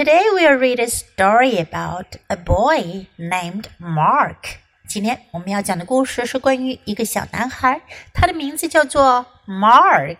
[0.00, 4.58] Today we'll read a story about a boy named Mark.
[4.86, 7.80] 今天我们要讲的故事是关于一个小男孩，
[8.12, 10.18] 他的名字叫做 Mark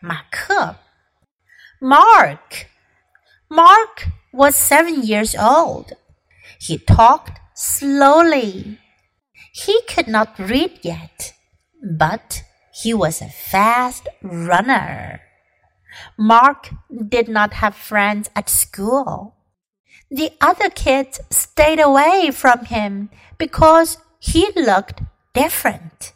[0.00, 0.76] 马克。
[1.78, 2.66] Mark
[3.48, 5.92] Mark was seven years old.
[6.58, 8.78] He talked slowly.
[9.54, 11.34] He could not read yet,
[11.82, 12.42] but
[12.72, 15.20] he was a fast runner.
[16.17, 16.69] Mark
[17.09, 19.35] did not have friends at school.
[20.09, 25.01] The other kids stayed away from him because he looked
[25.33, 26.13] different.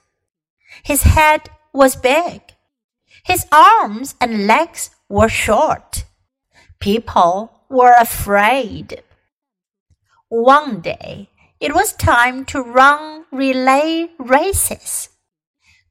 [0.83, 2.41] His head was big.
[3.23, 6.05] His arms and legs were short.
[6.79, 9.03] People were afraid.
[10.29, 15.09] One day, it was time to run relay races.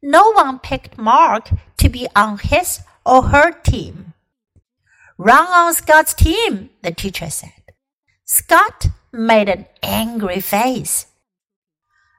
[0.02, 4.12] No one picked Mark to be on his or her team.
[5.16, 7.52] Run on Scott's team, the teacher said.
[8.24, 11.06] Scott made an angry face.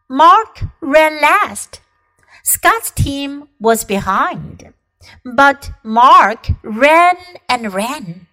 [0.10, 1.82] Mark ran last.
[2.44, 4.74] Scott's team was behind.
[5.24, 7.18] But Mark ran
[7.50, 8.28] and ran.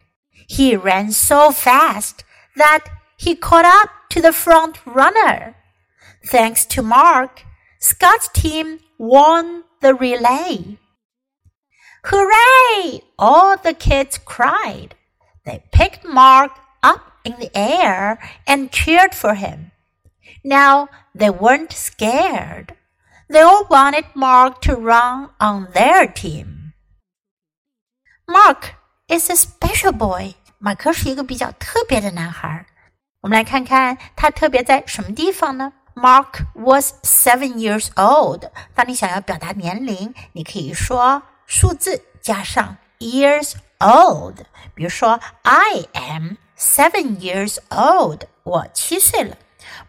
[0.47, 2.25] He ran so fast
[2.57, 2.85] that
[3.17, 5.57] he caught up to the front runner.
[6.25, 7.43] Thanks to Mark,
[7.81, 10.79] Scott's team won the relay.
[12.06, 13.02] Hooray!
[13.18, 14.96] All the kids cried.
[15.46, 19.72] They picked Mark up in the air and cheered for him.
[20.44, 22.76] Now they weren't scared.
[23.30, 26.74] They all wanted Mark to run on their team.
[28.28, 28.76] Mark
[29.08, 30.36] is a special boy.
[30.58, 32.66] 马克是一个比较特别的男孩。
[33.22, 35.74] 我们来看看他特别在什么地方呢？
[35.96, 38.50] Mark was seven years old。
[38.74, 44.37] 当你想要表达年龄，你可以说 数字加上 years old。
[44.75, 49.37] 比如说，I am seven years old，我七岁了。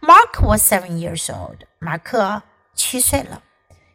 [0.01, 3.41] Mark was seven years old，马克七岁了。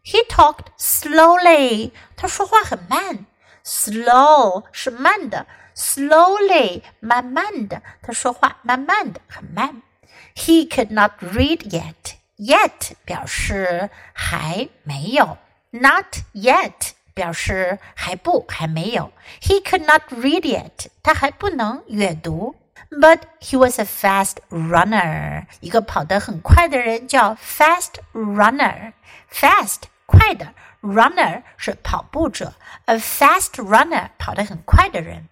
[0.04, 3.26] He talked slowly，他说话很慢。
[3.64, 9.82] Slow 是慢的，slowly 慢慢的，他说话慢慢的，很慢。
[10.34, 12.14] He could not read yet.
[12.38, 15.36] Yet 表示还没有
[15.70, 19.11] ，not yet 表示还不还没有。
[19.41, 22.55] He could not read yet，他还不能阅读。
[22.89, 32.53] But he was a fast runner，一个跑得很快的人叫 fast runner。Fast 快的，runner 是跑步者，
[32.85, 35.27] a fast runner 跑得很快的人。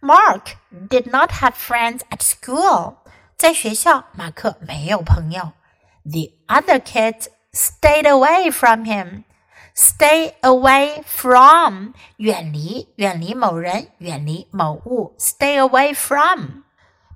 [0.00, 0.54] Mark
[0.88, 2.96] did not have friends at school，
[3.36, 5.52] 在学校马克没有朋友。
[6.04, 9.24] The other kids stayed away from him。
[9.78, 15.14] Stay away from 远离，远离某人，远离某物。
[15.18, 16.62] Stay away from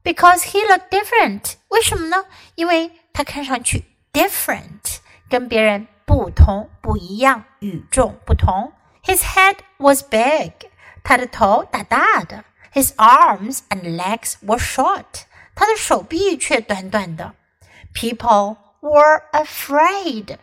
[0.03, 1.55] because he looked different。
[1.69, 2.25] 为什么呢？
[2.57, 4.99] 因为他看上去 different，
[5.29, 8.73] 跟别人不同，不一样，与众不同。
[9.05, 10.53] His head was big，
[11.05, 12.45] 他的头大大的。
[12.73, 15.23] His arms and legs were short，
[15.55, 17.35] 他的手臂却短短的。
[17.95, 20.37] People were afraid，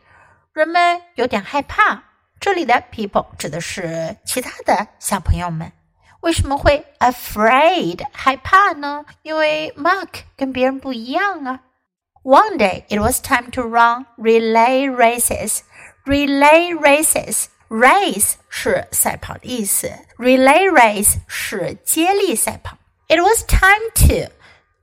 [0.53, 2.03] 人们有点害怕。
[2.39, 5.71] 这里的 people 指的是其他的小朋友们。
[6.21, 9.05] 为什么会 afraid 害怕呢？
[9.21, 11.61] 因为 Mark 跟别人不一样啊。
[12.23, 15.59] One day it was time to run relay races.
[16.05, 17.45] Relay races.
[17.67, 22.77] Race 是赛跑的意思，relay race 是接力赛跑。
[23.07, 24.31] It was time to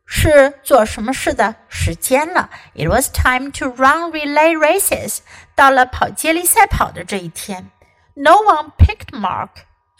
[0.09, 2.50] 是做什么事的时间了。
[2.73, 5.19] It was time to run relay races。
[5.53, 7.69] 到了跑接力赛跑的这一天
[8.16, 9.50] ，No one picked Mark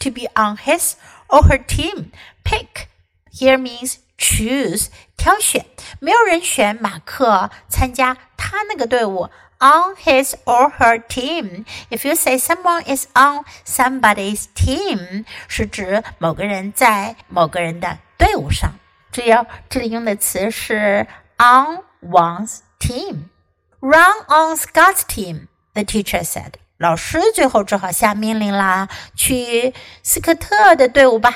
[0.00, 0.94] to be on his
[1.28, 2.06] or her team.
[2.42, 2.86] Pick
[3.30, 4.86] here means choose，
[5.16, 5.66] 挑选。
[6.00, 9.28] 没有人选马克参加他那个队伍。
[9.60, 11.64] On his or her team.
[11.90, 18.74] If you say someone is on somebody's team，是指某个人在某个人的队伍上。
[19.11, 21.07] 注意哦，这里用的词是
[21.37, 26.53] on one's team。Run on Scott's team, the teacher said.
[26.77, 31.33] 老师最后只好下命令啦，去斯科特的队伍吧。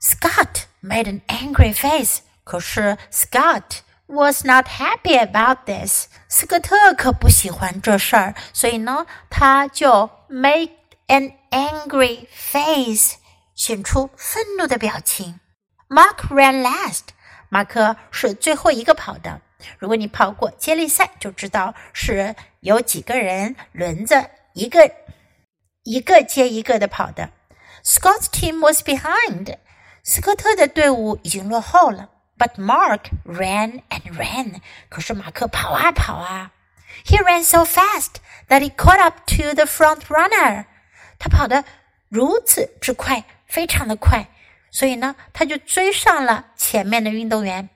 [0.00, 2.20] Scott made an angry face.
[2.44, 6.08] 可是 Scott was not happy about this.
[6.28, 10.72] 斯科特可不喜欢这事儿，所以呢，他就 make
[11.06, 13.16] an angry face，
[13.54, 15.40] 显出愤怒的表情。
[15.89, 17.09] Mark ran last.
[17.49, 19.41] 马克是最后一个跑的。
[19.79, 24.91] 如果你跑过接力赛，就知道是有几个人轮着一个
[25.83, 27.29] 一个接一个的跑的。
[27.83, 29.57] Scott's team was behind.
[30.03, 32.09] 斯科特的队伍已经落后了。
[32.37, 34.61] But Mark ran and ran.
[34.89, 36.51] 可是马克跑啊跑啊。
[37.05, 38.15] He ran so fast
[38.49, 40.65] that he caught up to the front runner.
[41.19, 41.63] 他跑得
[42.09, 44.27] 如此之快，非常的快，
[44.73, 47.69] 所以呢，他就追上了前面的运动员。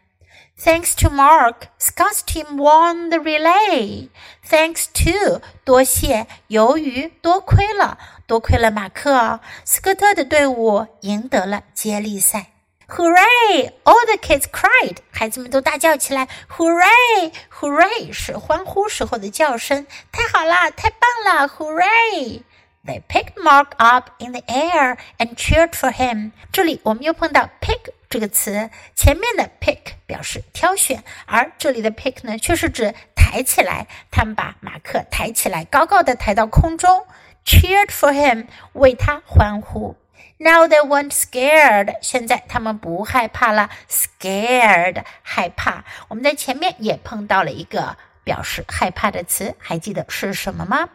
[0.59, 4.09] Thanks to Mark, Scott's team won the relay.
[4.49, 12.47] Thanks to 多谢，由于多亏了，多亏了马克，斯科特的队伍赢得了接力赛。
[12.87, 13.73] Hooray!
[13.83, 14.97] All the kids cried.
[15.11, 16.27] 孩子们都大叫起来。
[16.49, 17.33] Hooray!
[17.59, 18.11] Hooray!
[18.13, 19.85] 是欢呼时候的叫声。
[20.11, 20.71] 太好啦！
[20.71, 22.41] 太棒了！Hooray!
[22.87, 26.31] They picked Mark up in the air and cheered for him.
[26.53, 33.87] 这里我们又碰到 pick 这个词，前面的 pick 表示挑选，而这里的 pick 呢，却是指抬起来。
[34.09, 37.05] 他们把马克抬起来，高高的抬到空中
[37.45, 39.97] ，cheered for him，为他欢呼。
[40.37, 43.69] Now they weren't scared，现在他们不害怕了。
[43.89, 45.83] Scared，害怕。
[46.07, 50.87] 我们在前面也碰到了一个表示害怕的词，还记得是什么吗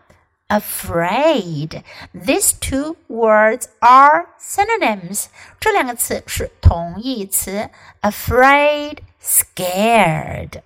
[0.51, 1.83] ？afraid.
[2.13, 5.25] These two words are synonyms.
[5.59, 7.69] 这两个词是同义词，
[8.01, 10.61] afraid, scared.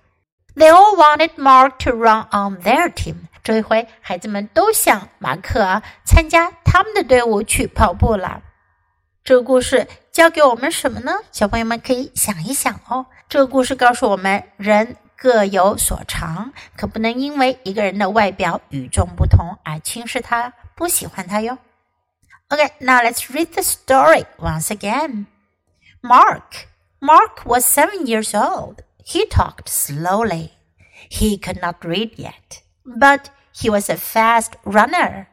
[0.54, 3.28] They all wanted Mark to run on their team.
[3.42, 8.42] 这一回，孩子们都想马克参加他们的队伍去跑步了。
[9.24, 11.12] 这个故事教给我们什么呢？
[11.32, 13.06] 小朋友们可以想一想哦。
[13.28, 21.58] 这个故事告诉我们，人 各有所长，可不能因为一个人的外表与众不同而轻视他、不喜欢他哟。
[22.48, 25.26] Okay, now let's read the story once again.
[26.02, 26.66] Mark.
[27.00, 28.82] Mark was seven years old.
[29.04, 30.50] He talked slowly.
[31.08, 35.26] He could not read yet, but he was a fast runner.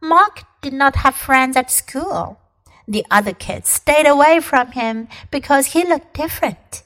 [0.00, 2.38] Mark did not have friends at school.
[2.88, 6.82] The other kids stayed away from him because he looked different.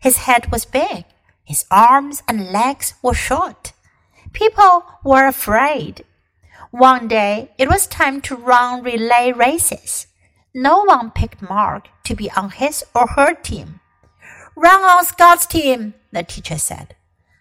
[0.00, 1.04] His head was big
[1.47, 3.71] his arms and legs were short.
[4.33, 6.03] People were afraid.
[6.71, 10.07] One day it was time to run relay races.
[10.53, 13.79] No one picked Mark to be on his or her team.
[14.57, 16.95] Run on Scott's team, the teacher said.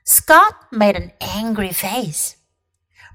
[0.05, 2.37] Scott made an angry face.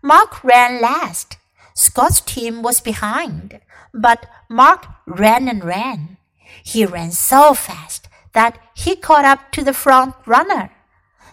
[0.04, 1.38] Mark ran last.
[1.74, 3.62] Scott's team was behind,
[3.94, 6.18] but Mark ran and ran.
[6.66, 10.70] He ran so fast that he caught up to the front runner.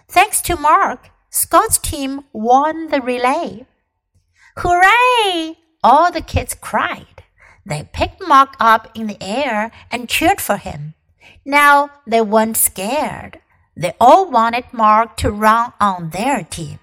[0.09, 3.67] Thanks to Mark, Scott's team won the relay.
[4.57, 5.57] Hooray!
[5.83, 7.23] All the kids cried.
[7.63, 10.95] They picked Mark up in the air and cheered for him.
[11.45, 13.39] Now they weren't scared.
[13.77, 16.79] They all wanted Mark to run on their team.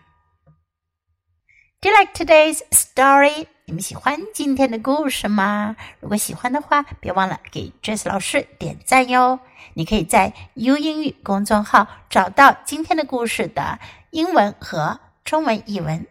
[1.83, 3.49] Do you like today's story?
[3.69, 5.75] 你们喜欢今天的故事吗？
[5.99, 9.41] 如果喜欢的话，别忘了给 Jess 老师点赞哟。
[9.75, 13.81] 你可以在 U 英语公众号找到今天的故事的
[14.11, 16.07] 英文和中文译文。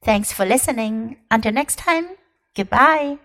[0.00, 1.18] Thanks for listening.
[1.28, 2.16] Until next time.
[2.54, 3.18] Goodbye.